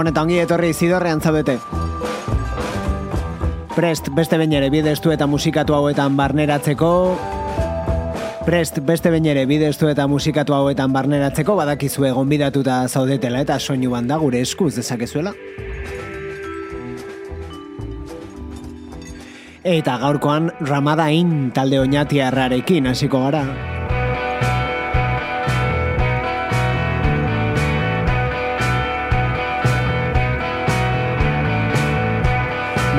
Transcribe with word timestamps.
Gabon 0.00 0.14
eta 0.14 0.22
ongi 0.24 0.38
etorri 0.40 0.70
zidorrean 0.72 1.20
zabete. 1.20 1.58
Prest 3.74 4.06
beste 4.16 4.38
behin 4.40 4.54
ere 4.56 4.70
bidestu 4.72 5.10
eta 5.12 5.26
musikatu 5.28 5.74
hauetan 5.76 6.14
barneratzeko. 6.16 6.92
Prest 8.46 8.78
beste 8.88 9.10
behin 9.12 9.26
ere 9.28 9.42
bidestu 9.44 9.90
eta 9.92 10.06
musikatu 10.08 10.56
hauetan 10.56 10.94
barneratzeko 10.96 11.52
badakizue 11.58 12.14
gonbidatuta 12.16 12.78
zaudetela 12.88 13.42
eta 13.44 13.58
soinu 13.60 13.90
banda 13.92 14.16
gure 14.16 14.40
eskuz 14.40 14.72
dezakezuela. 14.78 15.34
Eta 19.60 19.98
gaurkoan 20.00 20.48
Ramadain 20.64 21.52
talde 21.52 21.82
oinatiarrarekin 21.84 22.88
hasiko 22.94 23.20
gara. 23.28 23.44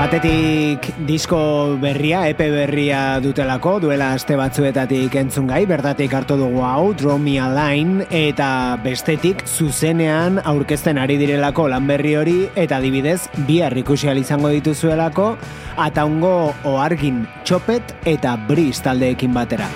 Batetik 0.02 0.88
disko 1.06 1.78
berria, 1.78 2.24
epe 2.26 2.48
berria 2.50 3.20
dutelako, 3.22 3.76
duela 3.84 4.08
aste 4.16 4.34
batzuetatik 4.34 5.14
entzun 5.22 5.46
gai, 5.52 5.60
bertatik 5.70 6.16
hartu 6.18 6.40
dugu 6.40 6.64
hau, 6.66 6.90
Draw 6.98 7.20
Me 7.22 7.36
a 7.38 7.52
Line, 7.54 8.08
eta 8.10 8.80
bestetik 8.82 9.46
zuzenean 9.46 10.42
aurkezten 10.42 10.98
ari 10.98 11.20
direlako 11.22 11.68
lan 11.70 11.86
berri 11.86 12.16
hori, 12.18 12.36
eta 12.56 12.82
adibidez 12.82 13.30
bihar 13.46 13.78
ikusi 13.78 14.10
izango 14.18 14.50
dituzuelako, 14.50 15.38
ataungo 15.78 16.56
oargin 16.66 17.28
txopet 17.46 17.94
eta 18.02 18.36
bris 18.50 18.82
taldeekin 18.82 19.38
batera. 19.38 19.70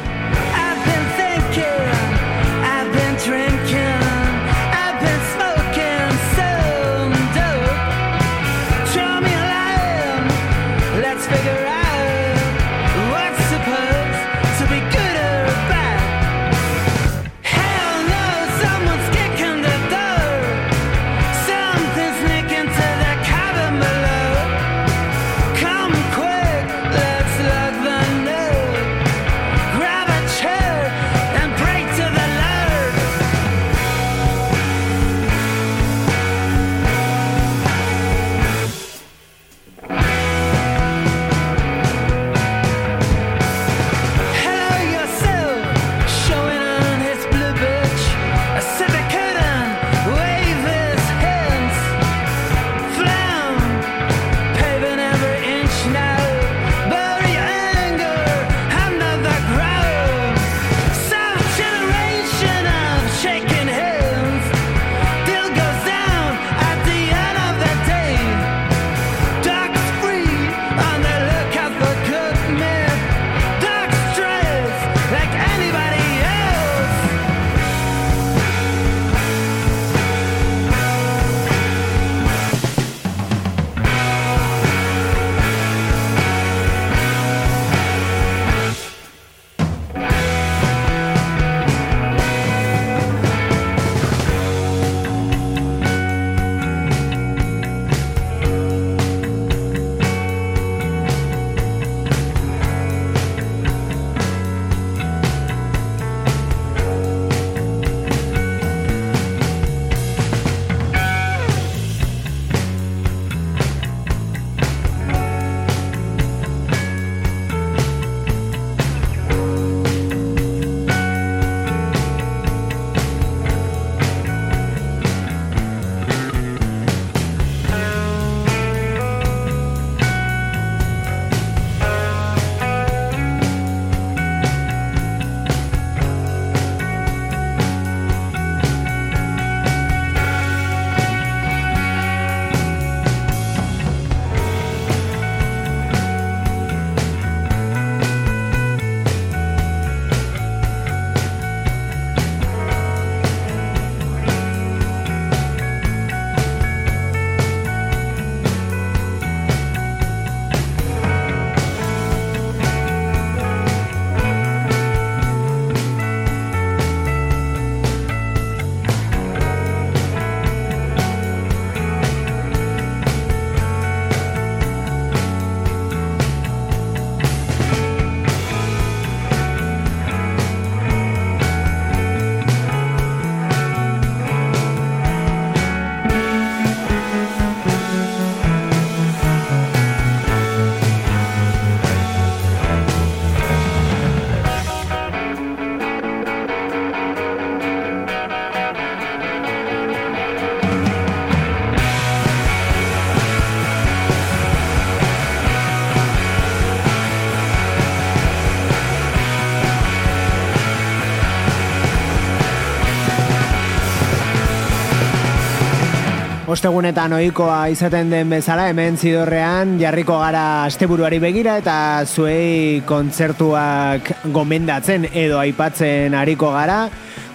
Ostegunetan 216.55 217.11
ohikoa 217.11 217.65
izaten 217.67 218.07
den 218.13 218.29
bezala 218.31 218.69
hemen 218.69 218.95
zidorrean 218.95 219.73
jarriko 219.75 220.15
gara 220.21 220.43
asteburuari 220.63 221.17
begira 221.19 221.57
eta 221.59 221.75
zuei 222.07 222.79
kontzertuak 222.87 224.11
gomendatzen 224.31 225.09
edo 225.11 225.41
aipatzen 225.41 226.15
ariko 226.15 226.53
gara. 226.53 226.77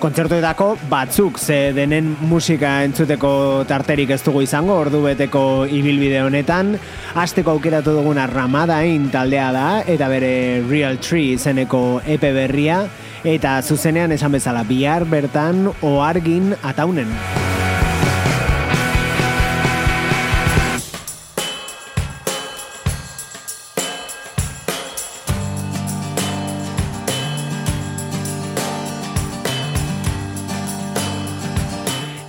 Kontzertuetako 0.00 0.70
batzuk 0.88 1.36
ze 1.38 1.58
denen 1.76 2.14
musika 2.30 2.78
entzuteko 2.86 3.32
tarterik 3.68 4.14
ez 4.16 4.22
dugu 4.24 4.46
izango 4.46 4.78
ordu 4.86 5.02
beteko 5.04 5.66
ibilbide 5.68 6.22
honetan. 6.24 6.72
Asteko 7.20 7.58
aukeratu 7.58 7.98
duguna 7.98 8.24
Ramadain 8.30 9.10
taldea 9.12 9.50
da 9.52 9.66
eta 9.84 10.08
bere 10.08 10.32
Real 10.70 10.96
Tree 10.96 11.34
izeneko 11.34 12.00
epe 12.06 12.32
berria. 12.32 12.86
Eta 13.20 13.58
zuzenean 13.60 14.16
esan 14.16 14.32
bezala 14.32 14.64
bihar 14.64 15.04
bertan 15.04 15.66
oargin 15.82 16.54
ataunen. 16.62 17.39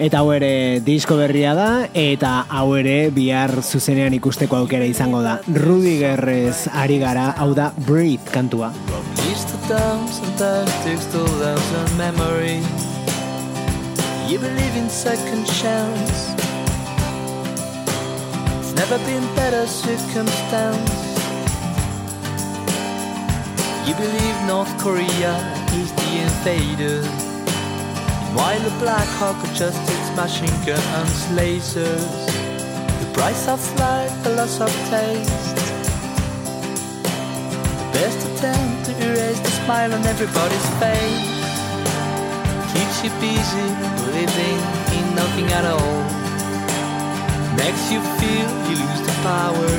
Eta 0.01 0.24
hau 0.24 0.31
ere 0.33 0.80
disko 0.81 1.13
berria 1.13 1.51
da, 1.53 1.86
eta 1.94 2.48
hau 2.50 2.71
ere 2.74 3.12
bihar 3.13 3.51
zuzenean 3.62 4.15
ikusteko 4.18 4.57
aukera 4.57 4.88
izango 4.89 5.19
da. 5.21 5.36
Rudigerrez 5.45 6.65
ari 6.74 6.98
gara, 6.98 7.27
hau 7.38 7.51
da 7.53 7.68
Breathe 7.86 8.33
kantua. 8.33 8.71
East 9.30 9.53
to 9.53 9.59
down, 9.69 10.07
sometimes 10.09 10.74
takes 10.81 11.06
and 11.13 11.98
memory. 12.01 12.65
You 14.27 14.39
believe 14.39 14.75
in 14.75 14.89
second 14.89 15.45
chance. 15.45 16.33
It's 18.57 18.74
never 18.74 18.98
been 19.06 19.27
better 19.36 19.68
circumstance. 19.68 21.13
You 23.86 23.94
believe 23.94 24.36
North 24.48 24.74
Korea 24.81 25.38
is 25.77 25.92
the 25.94 26.09
invader. 26.25 27.20
While 28.33 28.62
the 28.62 28.75
Black 28.80 29.07
Hawk 29.19 29.36
adjusts 29.44 29.89
its 29.89 30.10
machine 30.16 30.57
guns, 30.66 31.19
lasers. 31.36 32.25
The 33.01 33.10
price 33.13 33.48
of 33.48 33.60
life, 33.78 34.24
the 34.24 34.30
loss 34.36 34.60
of 34.62 34.72
taste. 34.89 35.57
The 37.78 37.88
best 37.92 38.19
attempt 38.30 38.86
to 38.86 38.92
erase 39.06 39.39
the 39.42 39.51
smile 39.63 39.94
on 39.94 40.06
everybody's 40.06 40.69
face 40.80 41.42
Keeps 42.74 43.04
you 43.04 43.12
busy 43.19 43.68
living 44.16 44.60
in 44.98 45.06
nothing 45.16 45.48
at 45.51 45.66
all 45.66 46.01
Makes 47.56 47.92
you 47.92 48.01
feel 48.18 48.50
you 48.69 48.75
lose 48.80 49.01
the 49.06 49.16
power 49.22 49.72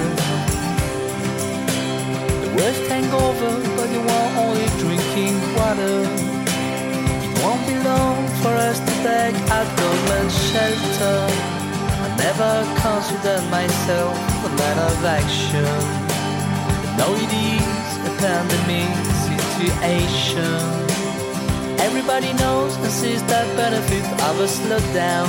The 2.45 2.51
worst 2.57 2.85
hangover 2.93 3.55
but 3.77 3.89
you 3.91 4.03
are 4.17 4.31
only 4.45 4.67
drinking 4.79 5.35
water 5.57 6.42
won't 7.43 7.67
be 7.67 7.77
long 7.91 8.19
for 8.43 8.55
us 8.69 8.79
to 8.79 8.93
beg 9.07 9.35
alcohol 9.59 10.13
and 10.21 10.31
shelter 10.31 11.19
I 12.05 12.09
never 12.27 12.53
considered 12.83 13.45
myself 13.51 14.15
a 14.47 14.51
man 14.61 14.79
of 14.91 15.05
action 15.05 16.03
no, 16.99 17.07
it 17.15 17.33
is 17.33 17.97
a 18.07 18.13
pandemic 18.21 18.95
situation. 19.27 20.61
Everybody 21.81 22.33
knows 22.35 22.77
and 22.77 22.93
sees 22.93 23.23
that 23.25 23.47
benefit 23.57 24.05
of 24.29 24.39
a 24.39 24.47
slowdown. 24.47 25.29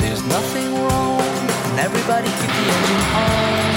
There's 0.00 0.24
nothing 0.24 0.74
wrong, 0.74 1.20
and 1.20 1.80
everybody 1.80 2.28
keep 2.28 2.50
the 2.50 2.66
engine 2.74 3.04
on. 3.14 3.73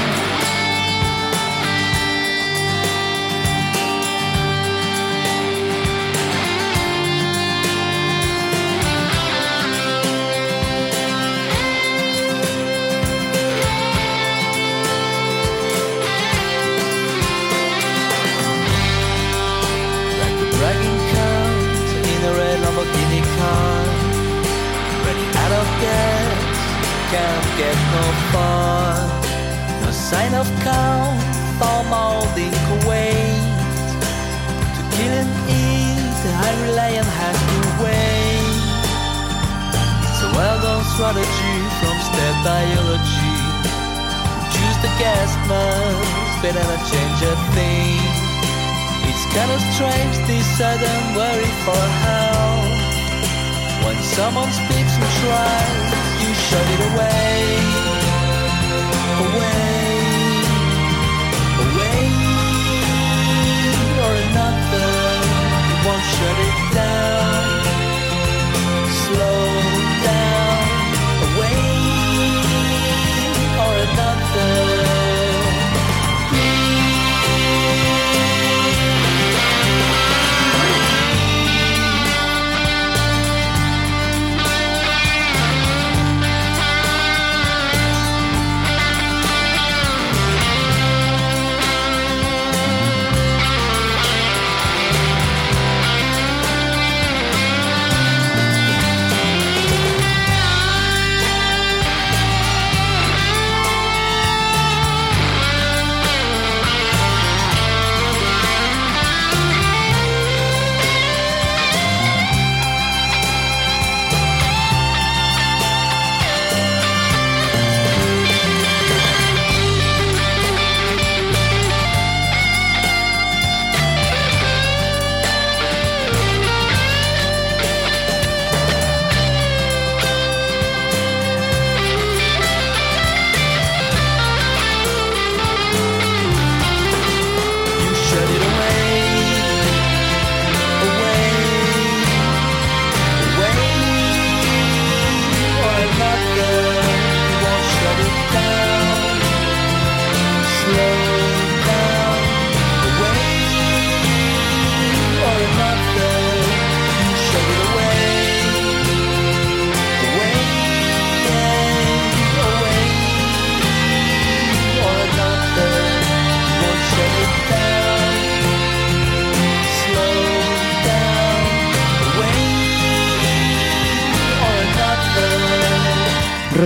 Get 27.57 27.77
no 27.89 28.05
far. 28.31 28.93
No 29.81 29.89
sign 29.89 30.33
of 30.37 30.47
calm, 30.61 31.17
from 31.57 31.89
molding 31.89 32.53
Kuwait. 32.65 33.41
To 34.75 34.81
kill 34.93 35.13
and 35.21 35.31
eat, 35.49 36.13
the 36.21 36.31
high 36.37 36.57
reliant 36.69 37.09
has 37.21 37.37
to 37.49 37.59
wait. 37.81 38.61
It's 40.05 40.21
a 40.21 40.29
well-known 40.37 40.83
strategy 40.93 41.57
from 41.81 41.95
step 42.09 42.35
biology. 42.45 43.37
Choose 44.53 44.77
the 44.85 44.91
gas 45.01 45.29
mask, 45.49 46.41
better 46.45 46.61
not 46.61 46.81
change 46.93 47.19
a 47.25 47.33
thing. 47.57 48.01
It's 49.09 49.25
kind 49.33 49.49
of 49.49 49.61
strange 49.73 50.15
this 50.29 50.45
sudden 50.57 50.99
worry 51.17 51.51
for 51.65 51.83
help. 52.05 52.69
When 53.81 53.97
someone 54.13 54.51
speaks 54.53 54.93
and 54.93 55.09
tries, 55.21 55.76
floated 56.57 56.81
away, 56.91 57.59
away. 59.35 59.76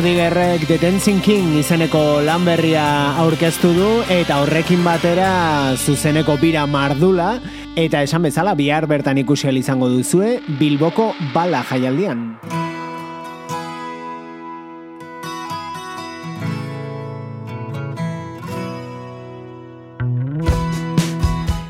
Rudigerrek 0.01 0.65
The 0.65 0.79
Dancing 0.81 1.20
King 1.22 1.60
izeneko 1.60 2.24
lan 2.25 2.41
berria 2.41 3.13
aurkeztu 3.22 3.70
du 3.75 3.89
eta 4.10 4.39
horrekin 4.41 4.81
batera 4.81 5.75
zuzeneko 5.77 6.39
bira 6.41 6.63
mardula 6.65 7.36
eta 7.77 8.01
esan 8.01 8.25
bezala 8.25 8.55
bihar 8.58 8.88
bertan 8.89 9.22
ikusi 9.22 9.53
izango 9.60 9.91
duzue 9.93 10.39
Bilboko 10.58 11.13
bala 11.36 11.62
jaialdian. 11.70 12.34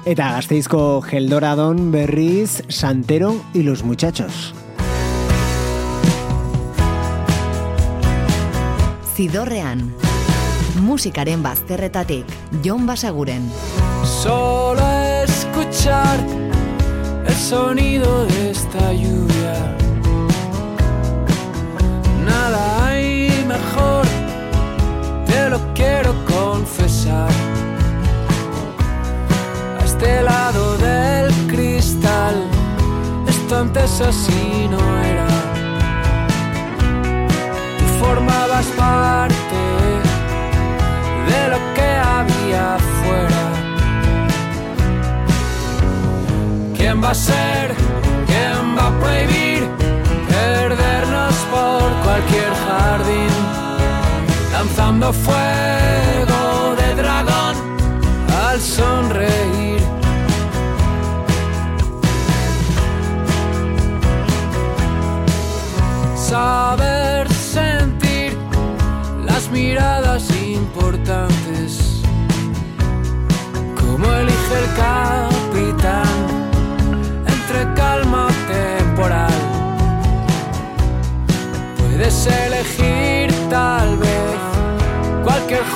Eta 0.05 0.31
gazteizko 0.39 1.01
geldoradon 1.01 1.91
berriz 1.91 2.63
Santero 2.69 3.41
y 3.53 3.63
los 3.63 3.83
muchachos. 3.83 4.53
Zidorrean. 9.21 9.93
Musikaren 10.81 11.43
bazterretatik, 11.43 12.25
Jon 12.65 12.87
Basaguren. 12.87 13.43
Solo 14.03 14.81
escuchar 15.21 16.17
el 17.27 17.35
sonido 17.35 18.25
de 18.25 18.49
esta 18.49 18.91
lluvia. 18.91 19.77
Nada 22.25 22.87
hay 22.87 23.45
mejor, 23.45 24.07
te 25.27 25.49
lo 25.51 25.59
quiero 25.75 26.15
confesar. 26.25 27.29
A 29.79 29.85
este 29.85 30.23
lado 30.23 30.77
del 30.79 31.31
cristal, 31.47 32.41
esto 33.27 33.55
antes 33.55 34.01
así 34.01 34.67
no 34.67 34.81
era. 35.03 35.30
Formabas 38.01 38.65
parte 38.77 39.62
de 41.29 41.41
lo 41.51 41.60
que 41.75 41.89
había 42.15 42.75
afuera. 42.75 43.43
¿Quién 46.75 46.96
va 47.03 47.12
a 47.12 47.15
ser? 47.15 47.75
¿Quién 48.25 48.75
va 48.75 48.88
a 48.88 49.00
prohibir 49.00 49.70
perdernos 50.34 51.36
por 51.53 51.88
cualquier 52.05 52.51
jardín? 52.65 53.34
Lanzando 54.51 55.13
fuego 55.13 56.75
de 56.79 56.96
dragón 57.01 57.55
al 58.48 58.60
sonreír. 58.60 59.81
Saber 66.15 67.00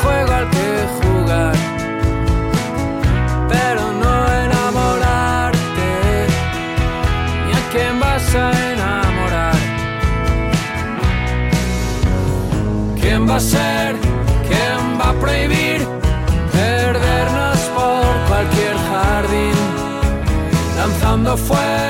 juego 0.06 0.34
al 0.34 0.50
que 0.56 0.70
jugar, 0.98 1.56
pero 3.50 3.82
no 4.04 4.16
enamorarte 4.46 5.92
ni 7.46 7.52
a 7.60 7.64
quién 7.72 8.00
vas 8.00 8.36
a 8.36 8.48
enamorar. 8.74 9.60
¿Quién 13.02 13.22
va 13.30 13.36
a 13.36 13.40
ser? 13.56 13.96
¿Quién 14.50 14.82
va 15.00 15.08
a 15.10 15.16
prohibir 15.24 15.80
perdernos 16.52 17.60
por 17.78 18.12
cualquier 18.30 18.76
jardín? 18.90 19.58
Lanzando 20.78 21.38
fuego 21.38 21.85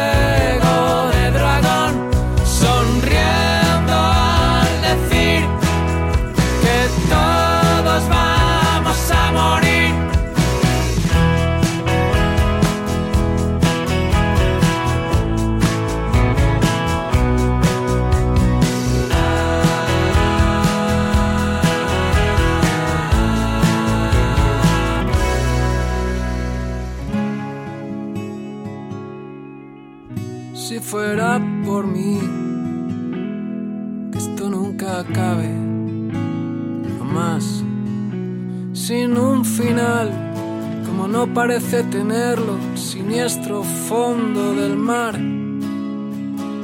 parece 41.36 41.84
tenerlo, 41.84 42.58
siniestro 42.75 43.62
fondo 43.62 44.54
del 44.54 44.77
mar, 44.77 45.15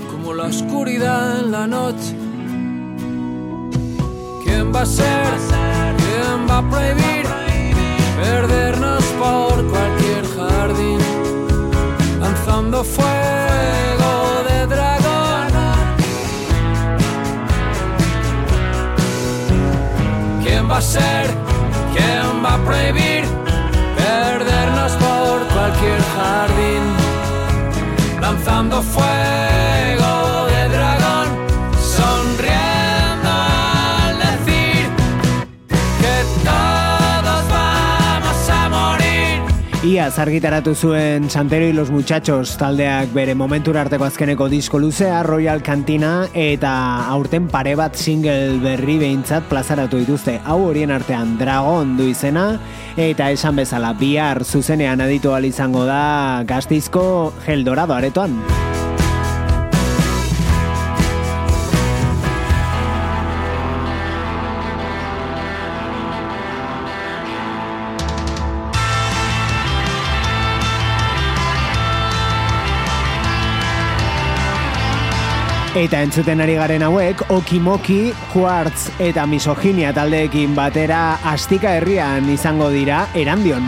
como 0.09 0.33
la 0.33 0.45
oscuridad 0.45 1.41
en 1.41 1.51
la 1.51 1.67
noche. 1.67 2.15
¿Quién 4.45 4.73
va 4.73 4.83
a 4.83 4.85
ser? 4.85 5.27
¿Quién 5.97 6.47
va 6.49 6.59
a 6.59 6.69
prohibir 6.69 7.25
perdernos 8.15 9.03
por 9.19 9.55
cualquier 9.67 10.25
jardín? 10.37 10.99
lanzando 12.21 12.81
fuego 12.85 14.13
de 14.47 14.67
dragón. 14.67 15.51
¿Quién 20.41 20.71
va 20.71 20.77
a 20.77 20.81
ser? 20.81 21.25
¿Quién 21.93 22.41
va 22.43 22.53
a 22.53 22.57
prohibir 22.63 23.40
perdernos 24.31 24.93
por 24.93 25.47
cualquier 25.53 26.01
jardín? 26.15 26.83
Lanzando 28.21 28.81
fuego 28.81 30.00
Iaz 40.01 40.17
argitaratu 40.17 40.73
zuen 40.73 41.29
Santero 41.29 41.67
y 41.67 41.73
los 41.73 41.91
Muchachos 41.91 42.57
taldeak 42.57 43.11
bere 43.13 43.35
momentura 43.35 43.83
arteko 43.83 44.07
azkeneko 44.07 44.47
disko 44.49 44.79
luzea 44.79 45.21
Royal 45.21 45.61
Cantina 45.61 46.25
eta 46.33 46.71
aurten 47.13 47.45
pare 47.53 47.75
bat 47.77 47.93
single 47.93 48.57
berri 48.63 48.97
behintzat 48.97 49.45
plazaratu 49.45 50.01
dituzte. 50.01 50.39
Hau 50.41 50.57
horien 50.71 50.89
artean 50.89 51.37
Dragon 51.37 51.93
du 51.99 52.09
izena 52.09 52.47
eta 52.97 53.29
esan 53.29 53.61
bezala 53.61 53.93
bihar 53.93 54.41
zuzenean 54.43 55.05
aditu 55.05 55.37
izango 55.45 55.85
da 55.85 56.41
gaztizko 56.47 57.35
Gel 57.45 57.63
Dorado 57.63 57.93
aretoan. 57.93 58.41
Eta 75.81 75.97
entzuten 76.05 76.43
ari 76.43 76.53
garen 76.59 76.83
hauek, 76.85 77.23
Okimoki, 77.33 78.11
Quartz 78.29 78.91
eta 79.01 79.23
Misoginia 79.25 79.89
taldeekin 79.97 80.53
batera 80.53 81.01
Astika 81.33 81.73
herrian 81.79 82.29
izango 82.29 82.69
dira 82.69 83.07
Erandion. 83.17 83.65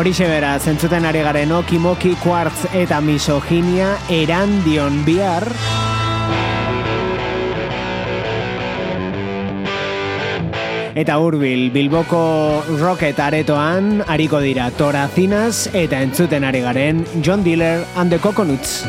Horixe 0.00 0.24
bera, 0.24 0.54
zentzuten 0.56 1.04
ari 1.04 1.20
garen 1.20 1.50
okimoki, 1.52 2.14
quartz 2.22 2.70
eta 2.72 3.02
misoginia 3.04 3.90
erandion 4.08 4.96
bihar. 5.04 5.44
Eta 10.96 11.20
hurbil 11.20 11.68
Bilboko 11.76 12.24
Rocket 12.80 13.20
aretoan 13.20 14.00
hariko 14.08 14.40
dira 14.40 14.70
Torazinas 14.72 15.66
eta 15.74 16.00
entzuten 16.00 16.48
ari 16.48 16.64
garen 16.64 17.04
John 17.20 17.44
Diller 17.44 17.84
and 17.96 18.08
the 18.08 18.18
Coconuts. 18.18 18.80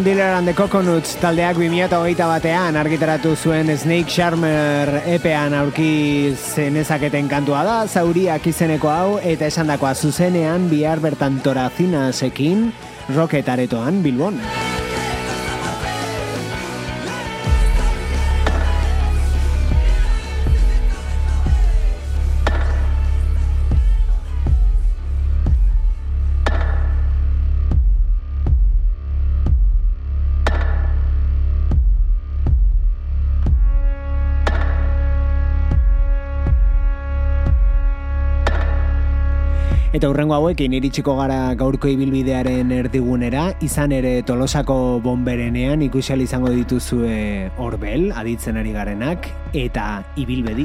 John 0.00 0.04
Diller 0.06 0.32
and 0.32 0.48
the 0.48 0.54
Coconuts 0.54 1.12
taldeak 1.20 1.58
2008 1.60 2.24
batean 2.24 2.76
argitaratu 2.80 3.34
zuen 3.36 3.68
Snake 3.76 4.08
Charmer 4.08 5.02
epean 5.04 5.52
aurki 5.52 6.32
zenezaketen 6.32 7.28
kantua 7.28 7.60
da, 7.68 7.76
zauriak 7.84 8.48
izeneko 8.48 8.88
hau, 8.88 9.18
eta 9.20 9.44
esandakoa 9.52 9.92
zuzenean 9.92 10.70
bihar 10.72 11.04
bertan 11.04 11.36
torazinasekin 11.44 12.70
rocket 13.12 13.52
aretoan 13.52 14.00
Bilbon. 14.00 14.40
Eta 40.00 40.08
hurrengo 40.08 40.32
hauekin 40.32 40.72
iritsiko 40.72 41.12
gara 41.18 41.50
gaurko 41.60 41.90
ibilbidearen 41.92 42.70
erdigunera, 42.72 43.42
izan 43.60 43.92
ere 43.92 44.12
Tolosako 44.24 44.76
bomberenean 45.04 45.82
ikusial 45.84 46.22
izango 46.24 46.48
dituzue 46.54 47.50
Orbel, 47.60 48.06
aditzen 48.16 48.56
ari 48.56 48.72
garenak, 48.72 49.28
eta 49.52 49.84
ibilbedi. 50.16 50.64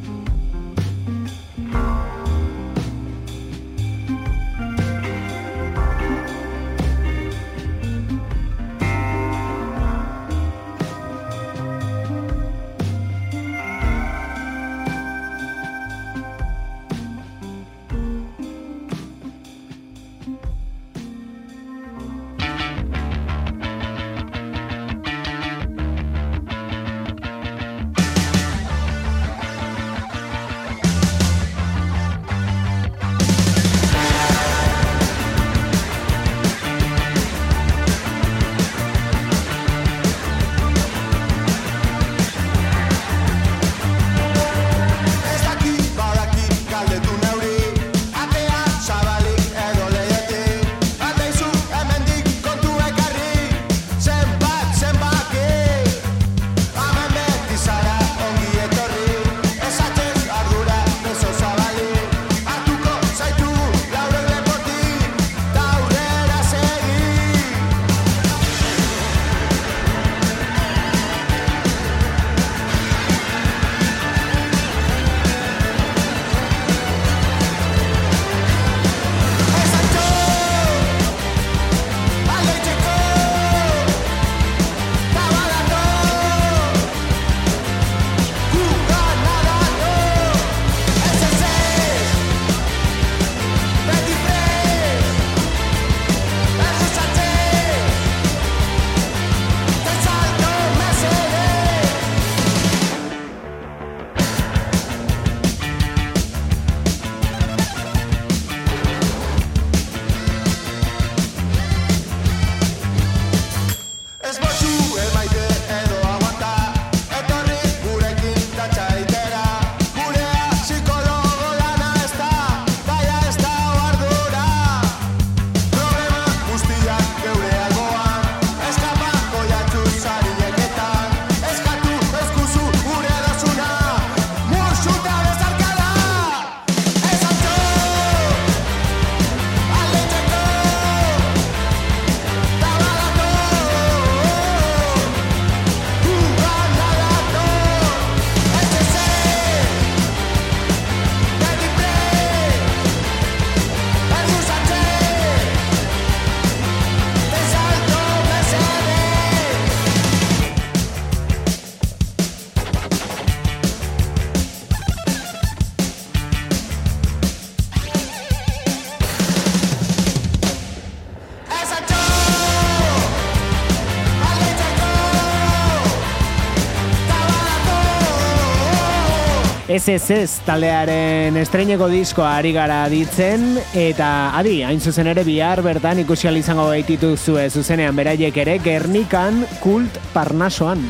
SSS 179.71 180.41
taldearen 180.43 181.37
estreineko 181.39 181.87
diskoa 181.91 182.33
ari 182.41 182.51
gara 182.51 182.81
ditzen 182.91 183.55
eta 183.77 184.09
adi, 184.35 184.57
hain 184.67 184.83
zuzen 184.83 185.07
ere 185.13 185.23
bihar 185.23 185.63
bertan 185.63 186.03
ikusial 186.03 186.35
izango 186.41 186.67
baititu 186.73 187.13
zuen 187.15 187.47
zuzenean 187.49 187.95
beraiek 187.95 188.43
ere 188.43 188.59
Gernikan 188.65 189.45
kult 189.63 190.01
parnasoan. 190.11 190.83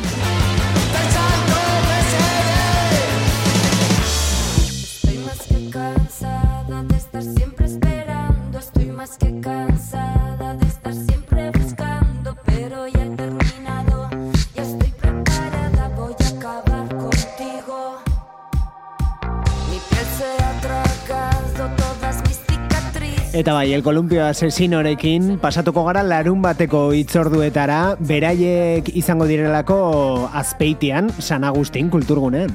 Eta 23.42 23.56
bai, 23.56 23.72
el 23.74 23.82
kolumpio 23.82 24.22
asesinorekin 24.22 25.40
pasatuko 25.42 25.82
gara 25.88 26.04
larun 26.06 26.44
bateko 26.44 26.84
itzorduetara, 26.94 27.80
beraiek 27.98 28.94
izango 29.02 29.26
direlako 29.26 30.30
azpeitian, 30.44 31.10
San 31.18 31.50
Agustin 31.50 31.90
kulturgunean. 31.90 32.54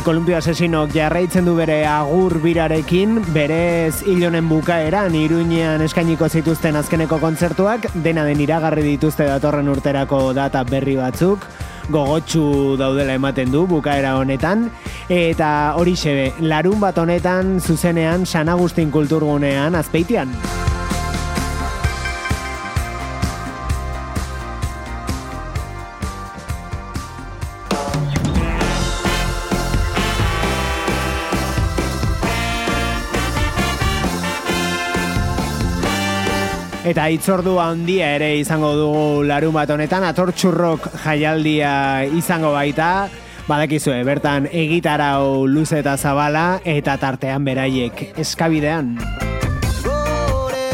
El 0.00 0.04
Columpio 0.04 0.38
Asesinok 0.38 0.94
jarraitzen 0.94 1.44
du 1.44 1.52
bere 1.58 1.82
agur 1.84 2.38
birarekin, 2.40 3.18
berez 3.34 4.00
hilonen 4.08 4.46
bukaeran 4.48 5.12
iruñean 5.12 5.84
eskainiko 5.84 6.24
zituzten 6.30 6.78
azkeneko 6.80 7.18
kontzertuak, 7.20 7.84
dena 8.00 8.24
den 8.24 8.40
iragarri 8.40 8.80
dituzte 8.86 9.26
datorren 9.28 9.68
urterako 9.68 10.22
data 10.32 10.62
berri 10.64 10.96
batzuk, 10.96 11.44
gogotsu 11.92 12.78
daudela 12.80 13.18
ematen 13.20 13.52
du 13.52 13.66
bukaera 13.68 14.14
honetan, 14.16 14.70
eta 15.12 15.74
hori 15.76 15.92
xebe, 16.00 16.30
larun 16.40 16.80
bat 16.80 16.96
honetan 16.96 17.58
zuzenean 17.60 18.24
San 18.24 18.48
Agustin 18.48 18.88
kulturgunean 18.88 19.76
azpeitian. 19.76 20.32
Eta 36.90 37.04
itzordu 37.14 37.52
handia 37.62 38.08
ere 38.16 38.32
izango 38.40 38.72
dugu 38.74 39.02
larun 39.22 39.54
bat 39.54 39.70
honetan, 39.70 40.02
atortxurrok 40.08 40.88
jaialdia 41.04 41.70
izango 42.18 42.50
baita, 42.50 43.06
badakizue, 43.46 44.00
bertan 44.08 44.48
egitarau 44.50 45.46
luze 45.46 45.78
eta 45.84 45.94
zabala, 45.94 46.58
eta 46.66 46.98
tartean 46.98 47.46
beraiek 47.46 48.18
eskabidean. 48.18 48.96
Gure 49.84 50.70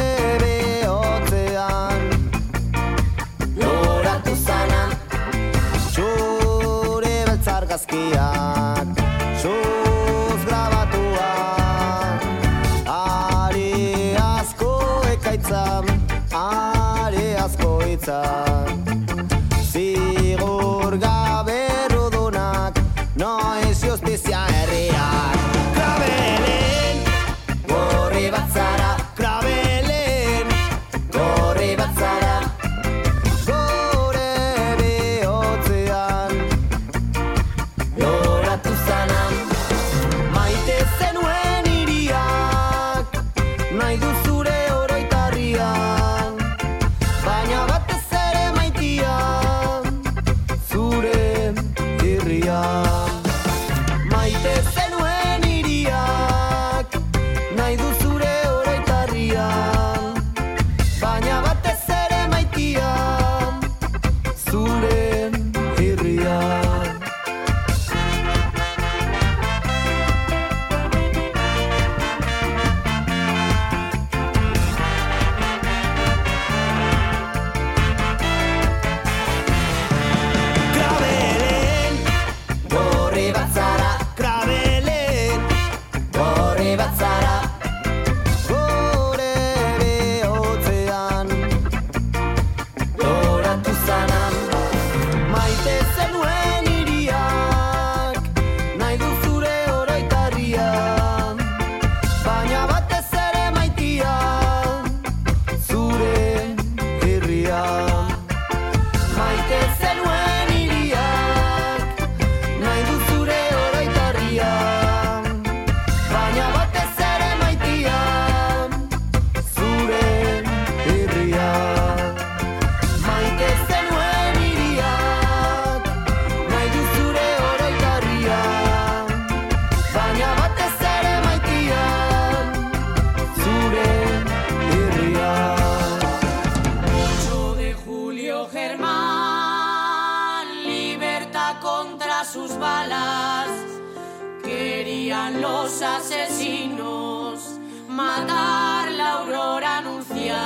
we 45.46 45.56
are. 45.56 45.85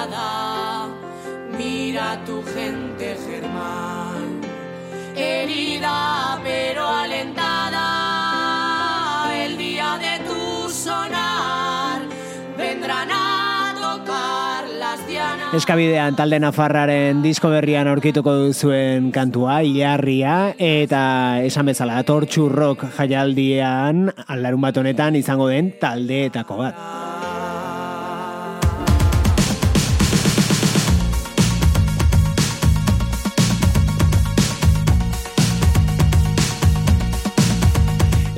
Anunciada. 0.01 0.89
Mira 1.57 2.19
tu 2.25 2.43
gente 2.43 3.17
Germán, 3.27 4.41
herida 5.17 6.39
pero 6.43 6.87
alentada. 6.89 7.85
El 9.35 9.59
día 9.59 9.99
de 9.99 10.25
tu 10.25 10.69
sonar 10.71 12.03
vendrán 12.57 13.09
a 13.11 13.75
tocar 13.75 14.69
las 14.79 15.07
dianas. 15.07 15.55
Eskabidean 15.55 16.17
talde 16.17 16.41
Nafarraren 16.41 17.23
disko 17.23 17.51
berrian 17.51 17.89
aurkituko 17.89 18.33
duzuen 18.35 19.11
kantua, 19.11 19.63
Ilarria, 19.63 20.55
eta 20.57 21.43
esan 21.45 21.67
bezala, 21.67 22.03
Tortxu 22.05 22.49
Rock 22.49 22.85
jaialdian, 22.97 24.15
aldarun 24.27 24.61
bat 24.61 24.77
honetan 24.77 25.17
izango 25.17 25.49
den 25.49 25.75
taldeetako 25.81 26.57
bat. 26.57 27.10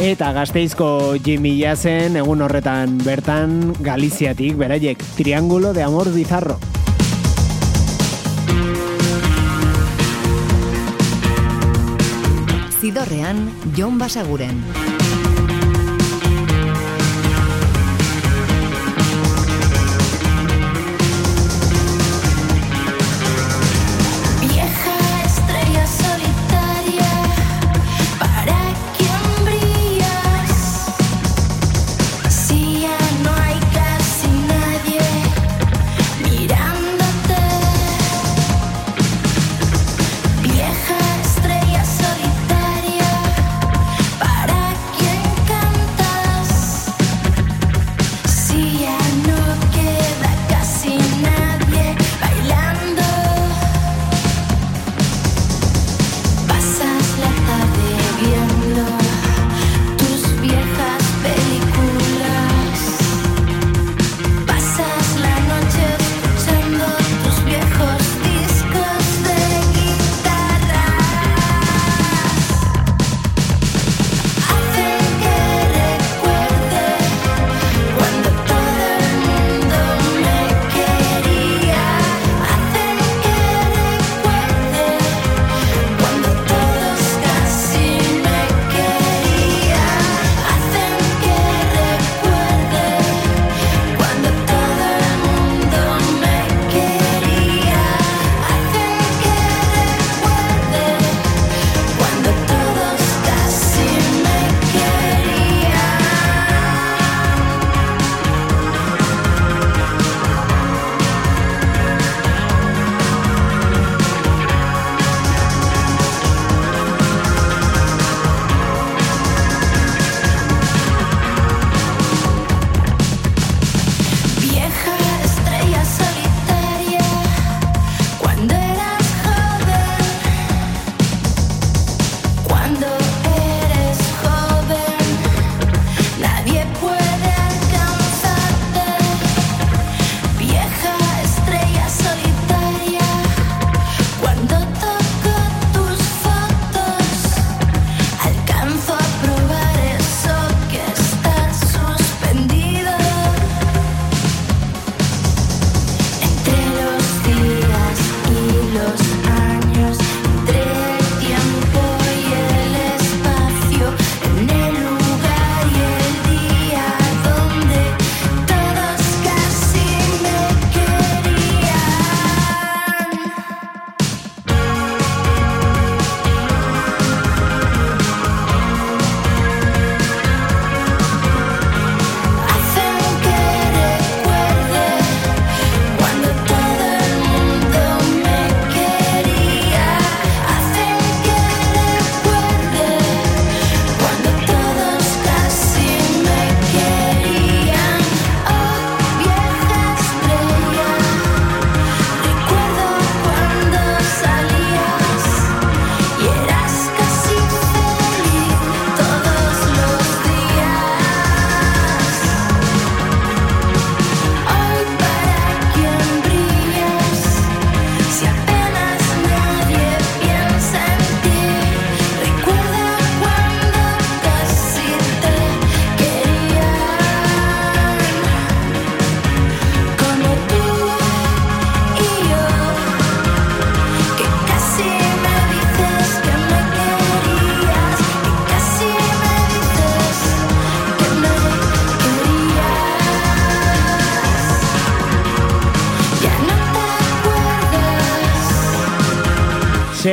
Eta 0.02 0.32
gazteizko 0.34 1.14
Jimmy 1.22 1.52
Jazen 1.60 2.16
egun 2.18 2.40
horretan 2.42 2.96
bertan 3.06 3.52
Galiziatik, 3.86 4.56
beraiek, 4.58 4.98
Triángulo 5.14 5.70
de 5.72 5.84
Amor 5.86 6.10
Bizarro. 6.10 6.58
Zidorrean, 12.80 13.46
Jon 13.78 14.02
Basaguren. 14.02 14.91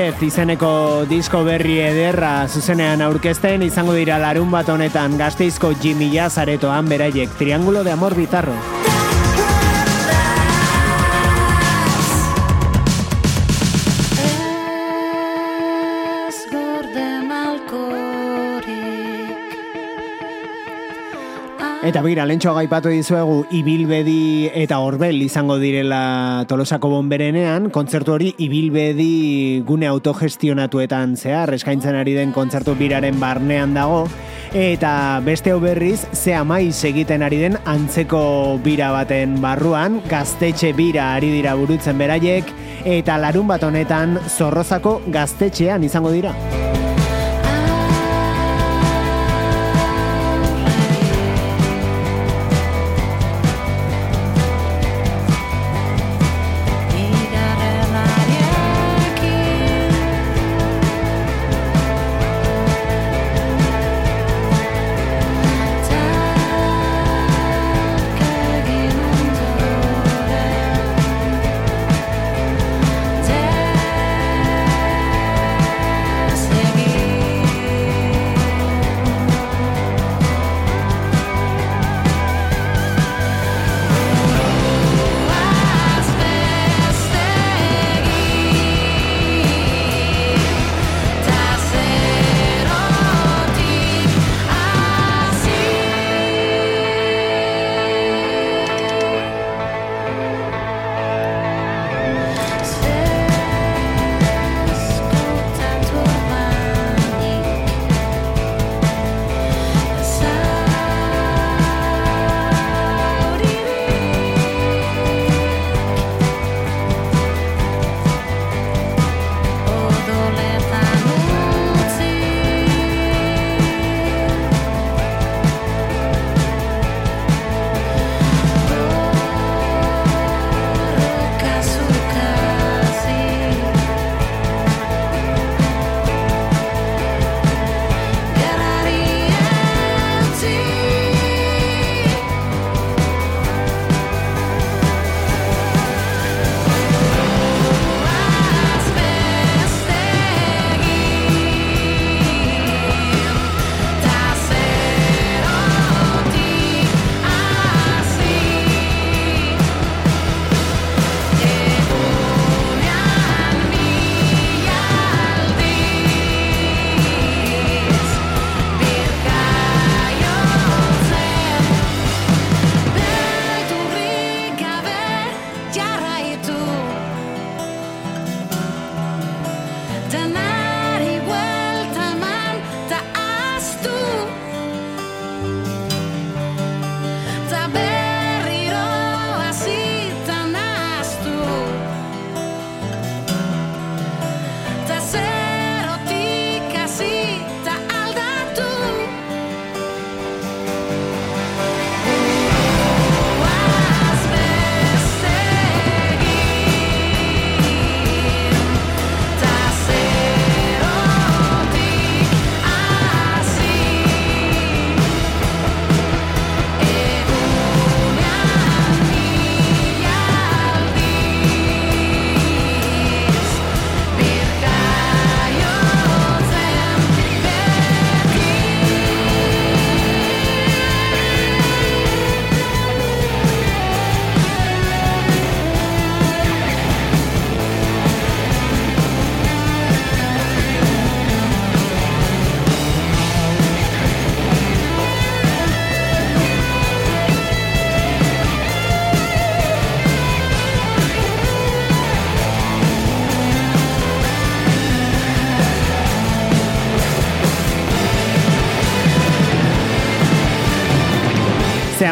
Chef 0.09 0.23
izeneko 0.25 0.69
disko 1.05 1.43
berri 1.45 1.75
ederra 1.85 2.47
zuzenean 2.49 3.03
aurkezten 3.05 3.61
izango 3.61 3.93
dira 3.93 4.15
larun 4.17 4.49
bat 4.49 4.71
honetan 4.73 5.19
gazteizko 5.21 5.69
Jimmy 5.83 6.07
Jazz 6.15 6.41
aretoan 6.41 6.89
beraiek 6.89 7.37
Triángulo 7.37 7.83
de 7.85 7.93
Amor 7.93 8.17
Bizarro. 8.17 8.57
Ez 16.25 16.41
gorde 16.49 17.07
malkorik 17.29 17.98
Eta 21.79 22.01
bira, 22.03 22.25
lentxo 22.27 22.51
gaipatu 22.51 22.91
dizuegu 22.91 23.45
ibilbedi 23.55 24.49
eta 24.51 24.81
horbel 24.83 25.21
izango 25.23 25.55
direla 25.61 26.43
tolosako 26.49 26.89
bonberenean, 26.91 27.69
kontzertu 27.71 28.17
hori 28.17 28.33
ibilbedi 28.43 29.63
gune 29.63 29.87
autogestionatuetan 29.87 31.15
zehar, 31.15 31.53
eskaintzen 31.55 31.95
ari 31.95 32.17
den 32.17 32.33
kontzertu 32.35 32.75
biraren 32.75 33.15
barnean 33.21 33.77
dago, 33.79 34.01
eta 34.51 34.91
beste 35.23 35.55
hau 35.55 35.61
berriz, 35.63 36.01
ze 36.11 36.35
amaiz 36.35 36.83
egiten 36.83 37.23
ari 37.23 37.39
den 37.45 37.55
antzeko 37.63 38.59
bira 38.65 38.91
baten 38.91 39.39
barruan, 39.39 40.01
gaztetxe 40.11 40.73
bira 40.75 41.13
ari 41.15 41.31
dira 41.31 41.55
burutzen 41.55 41.95
beraiek, 41.97 42.51
eta 42.83 43.15
larun 43.23 43.47
bat 43.47 43.63
honetan 43.63 44.19
zorrozako 44.27 44.99
gaztetxean 45.07 45.87
izango 45.87 46.11
dira. 46.11 46.35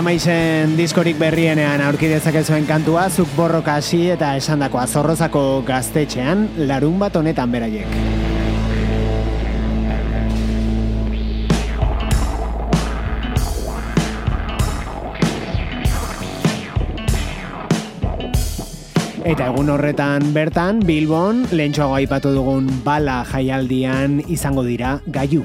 Amaizen 0.07 0.77
diskorik 0.79 1.17
berrienean 1.19 1.81
aurki 1.83 2.07
dezakezuen 2.07 2.63
kantua, 2.63 3.09
zuk 3.11 3.27
borroka 3.35 3.73
hasi 3.75 4.05
eta 4.13 4.29
esandakoa 4.39 4.85
zorrozako 4.87 5.41
gaztetxean, 5.67 6.45
larun 6.69 6.95
bat 6.95 7.17
honetan 7.19 7.51
beraiek. 7.51 7.91
Eta 19.27 19.49
egun 19.51 19.75
horretan 19.75 20.31
bertan, 20.31 20.79
Bilbon, 20.87 21.49
lehentxoago 21.51 21.99
aipatu 21.99 22.31
dugun 22.31 22.71
bala 22.87 23.25
jaialdian 23.27 24.21
izango 24.23 24.63
dira 24.63 25.01
gaiu. 25.03 25.43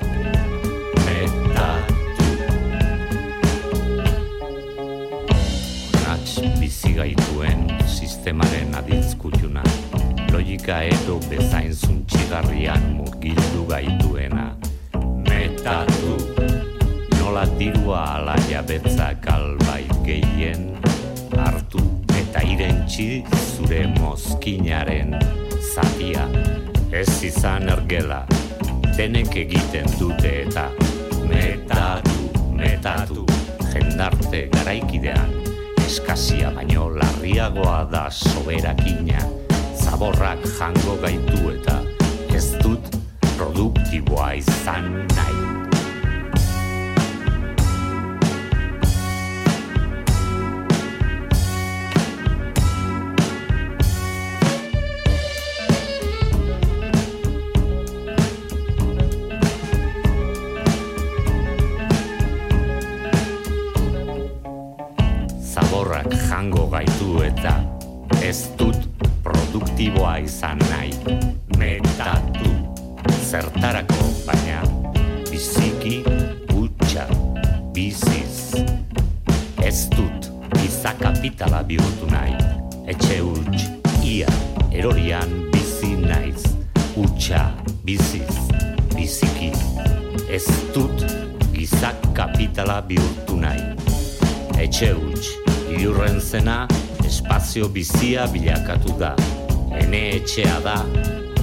Logika 10.63 10.83
edo 10.87 11.17
bezain 11.27 11.73
zuntxigarrian 11.75 12.85
murgildu 12.95 13.65
gaituena. 13.67 14.45
Metatu, 15.27 16.13
nola 17.19 17.43
dirua 17.59 18.03
ala 18.19 18.37
jabetzak 18.47 19.27
albait 19.27 19.91
gehien 20.07 20.79
hartu 21.35 21.83
eta 22.15 22.45
irentxi 22.47 23.25
zure 23.57 23.89
mozkinaren 23.99 25.19
zatia. 25.75 26.29
Ez 26.95 27.11
izan 27.27 27.67
ergela, 27.67 28.23
denek 28.95 29.35
egiten 29.43 29.91
dute 29.99 30.45
eta 30.47 30.71
metatu, 31.27 32.31
metatu, 32.55 33.27
jendarte 33.75 34.47
garaikidean, 34.55 35.39
eskasia 35.89 36.55
baino 36.55 36.87
larriagoa 36.95 37.81
da 37.91 38.07
soberakina, 38.15 39.42
zaborrak 40.03 40.43
jango 40.59 40.99
gaitu 40.99 41.53
eta 41.55 41.79
ez 42.35 42.59
dut 42.59 42.83
produktiboa 43.39 44.33
izan 44.35 44.91
nahi. 45.15 45.72
Espazio 97.53 97.69
bizia 97.69 98.27
bilakatu 98.33 98.93
da. 98.99 99.15
Ene 99.81 100.17
etxea 100.17 100.61
da, 100.65 100.77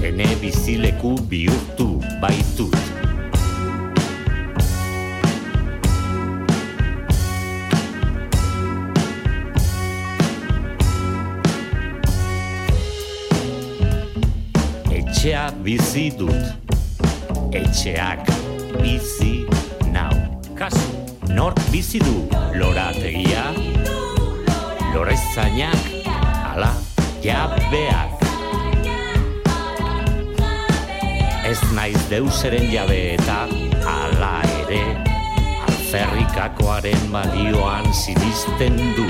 ene 0.04 0.26
bizileku 0.42 1.12
bihurtu 1.30 2.02
baitut. 2.22 2.76
Etxea 14.90 15.52
bizi 15.64 16.10
dut, 16.18 16.39
deuseren 32.40 32.70
jabe 32.72 32.96
eta 33.20 33.50
ala 33.84 34.38
ere, 34.62 34.80
alferrikakoaren 35.68 37.12
balioan 37.12 37.84
sinisten 37.92 38.80
dut. 38.96 39.09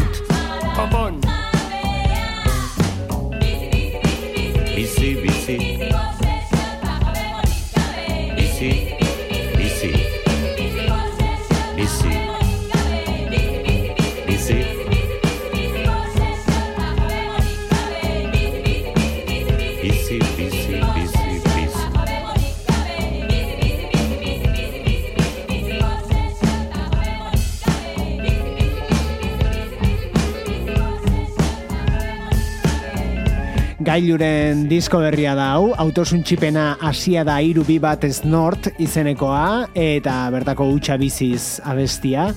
Gailuren 33.99 34.61
disko 34.71 35.01
berria 35.03 35.33
da 35.35 35.49
hau, 35.57 35.73
autosuntxipena 35.83 36.77
hasia 36.87 37.25
da 37.27 37.33
iru 37.43 37.65
bi 37.67 37.75
bat 37.83 38.05
ez 38.07 38.21
nort 38.23 38.69
izenekoa, 38.79 39.73
eta 39.75 40.13
bertako 40.31 40.69
utxa 40.77 40.95
biziz 41.01 41.59
abestia, 41.67 42.29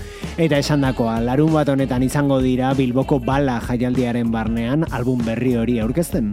eta 0.42 0.58
esandakoa, 0.58 1.20
larun 1.22 1.54
bat 1.54 1.70
honetan 1.70 2.02
izango 2.02 2.40
dira 2.42 2.72
Bilboko 2.74 3.20
bala 3.22 3.60
jaialdiaren 3.68 4.34
barnean 4.34 4.88
album 4.90 5.22
berri 5.28 5.54
hori 5.62 5.78
aurkezten. 5.84 6.32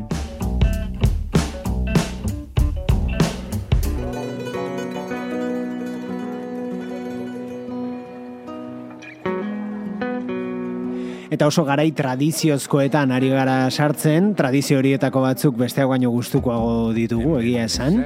Eta 11.39 11.47
oso 11.47 11.63
garai 11.63 11.93
tradiziozkoetan 11.95 13.13
ari 13.15 13.29
gara 13.31 13.69
sartzen, 13.71 14.33
tradizio 14.35 14.75
horietako 14.81 15.21
batzuk 15.23 15.55
besteak 15.55 15.87
baino 15.87 16.09
gustukoago 16.11 16.89
ditugu, 16.91 17.37
egia 17.39 17.63
esan. 17.69 18.01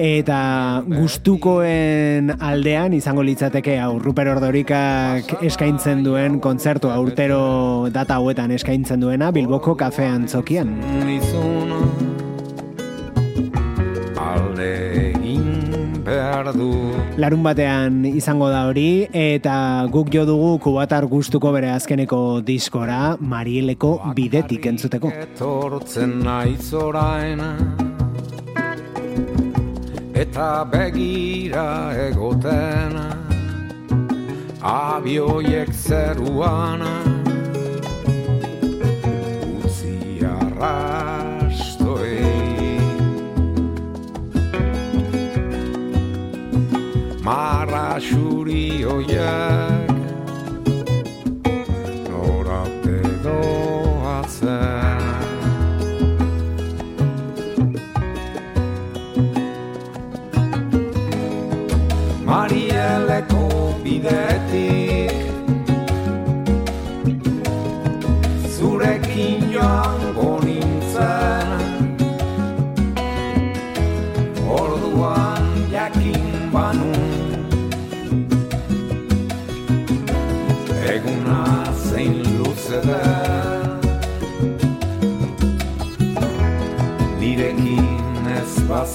Eta 0.00 0.38
gustukoen 0.86 2.32
aldean 2.40 2.96
izango 2.96 3.20
litzateke 3.20 3.74
hau 3.84 3.98
Ruper 4.00 4.30
Ordorikak 4.32 5.44
eskaintzen 5.44 6.00
duen 6.08 6.40
kontzertu 6.40 6.88
urtero 6.88 7.90
data 7.92 8.16
hauetan 8.16 8.56
eskaintzen 8.56 9.04
duena 9.04 9.28
Bilboko 9.30 9.76
kafean 9.76 10.24
zokian. 10.24 10.72
Alde 14.16 14.89
behar 16.30 16.52
du 16.54 16.70
Larun 17.20 17.42
batean 17.42 18.04
izango 18.06 18.48
da 18.52 18.64
hori 18.68 19.06
eta 19.22 19.86
guk 19.92 20.10
jo 20.14 20.24
dugu 20.28 20.50
kubatar 20.66 21.06
gustuko 21.10 21.52
bere 21.56 21.70
azkeneko 21.74 22.40
diskora 22.46 23.16
Marieleko 23.20 23.92
bidetik 24.14 24.66
entzuteko. 24.72 25.10
Etortzen 25.24 26.20
naiz 26.24 26.72
orain. 26.74 27.42
Eta 30.14 30.50
begira 30.72 31.66
egoten 32.08 32.98
Abioiek 34.60 35.72
zeruan 35.72 36.84
Marra 47.30 47.94
xuri 48.06 48.82
oiek 48.94 49.69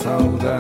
zaude. 0.06 0.58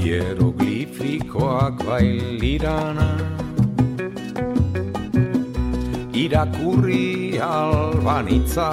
Hieroglifikoak 0.00 1.84
bailirana 1.84 3.10
Irakurri 6.24 7.38
albanitza 7.50 8.70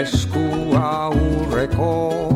Eskua 0.00 1.10
urreko 1.10 2.35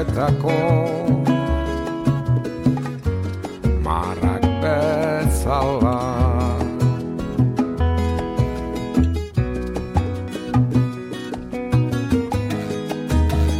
eskuetako 0.00 0.56
Marrak 3.84 4.44
bezala. 4.62 6.00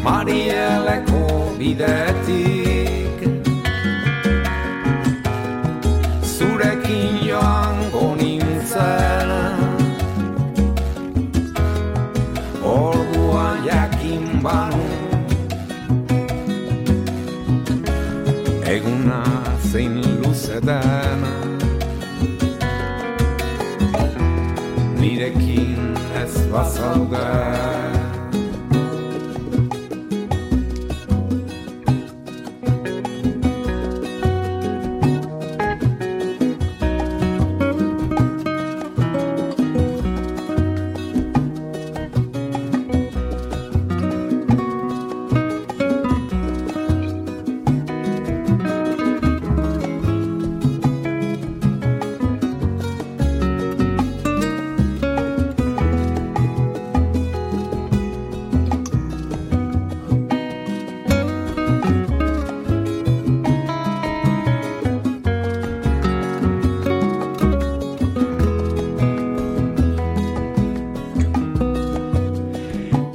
Marieleko 0.05 1.23
bidetik 1.59 2.50
ez 26.51 26.55
bazaude 26.55 27.90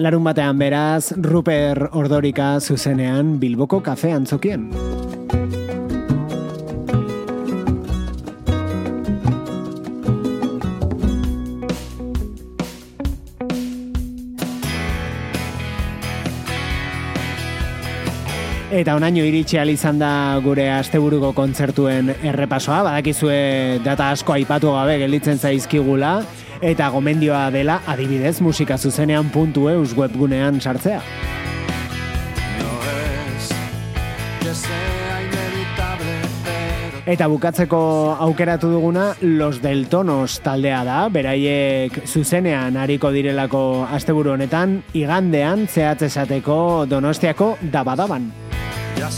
Larun 0.06 0.22
batean 0.22 0.60
beraz, 0.62 1.16
Ruper 1.18 1.88
Ordorika 1.98 2.60
zuzenean 2.62 3.40
Bilboko 3.42 3.80
kafe 3.82 4.12
antzokien. 4.14 4.68
Eta 18.70 18.94
onaino 18.94 19.26
iritsi 19.26 19.58
izan 19.74 19.98
da 19.98 20.40
gure 20.44 20.70
asteburuko 20.70 21.34
kontzertuen 21.34 22.14
errepasoa, 22.22 22.84
badakizue 22.84 23.80
data 23.82 24.12
asko 24.12 24.34
aipatu 24.38 24.70
gabe 24.70 25.00
gelditzen 25.02 25.40
zaizkigula, 25.40 26.20
eta 26.66 26.90
gomendioa 26.90 27.52
dela 27.54 27.82
adibidez 27.86 28.40
musika 28.42 28.78
zuzenean 28.78 29.30
puntu 29.30 29.70
eus 29.70 29.94
webgunean 29.94 30.58
sartzea. 30.62 31.02
Eta 37.06 37.28
bukatzeko 37.30 37.80
aukeratu 38.26 38.72
duguna 38.72 39.12
Los 39.22 39.62
del 39.62 39.86
Tonos 39.88 40.40
taldea 40.42 40.82
da, 40.88 41.04
beraiek 41.14 42.00
zuzenean 42.08 42.80
hariko 42.82 43.12
direlako 43.14 43.86
asteburu 43.86 44.34
honetan, 44.34 44.80
igandean 44.98 45.68
zehatz 45.68 46.02
esateko 46.10 46.88
Donostiako 46.90 47.58
dabadaban. 47.62 48.32
ya 48.98 49.10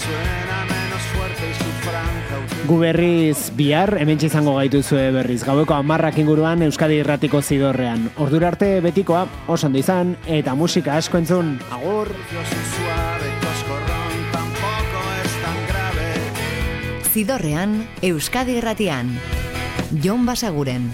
Gu 2.68 2.76
berriz 2.82 3.48
bihar 3.56 3.94
hemen 3.96 4.20
izango 4.20 4.58
gaituzue 4.58 5.06
berriz. 5.16 5.38
Gaueko 5.48 5.72
amarrak 5.78 6.18
inguruan 6.20 6.66
Euskadi 6.66 6.98
irratiko 7.00 7.40
zidorrean. 7.40 8.10
Ordura 8.20 8.50
arte 8.52 8.82
betikoa, 8.84 9.22
oso 9.48 9.70
ondo 9.70 9.80
izan, 9.80 10.18
eta 10.28 10.52
musika 10.52 10.98
asko 11.00 11.22
entzun. 11.22 11.56
Agur! 11.72 12.12
Zidorrean, 17.14 17.86
Euskadi 18.04 18.60
irratian. 18.60 19.16
Jon 20.04 20.28
Basaguren. 20.28 20.92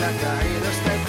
ja 0.00 0.12
caires, 0.20 0.99